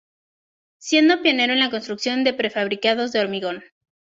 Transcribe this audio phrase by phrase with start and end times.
[0.79, 3.63] Siendo pionero en la construcción de prefabricados de hormigón.